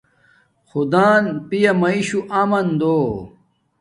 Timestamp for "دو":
2.79-2.95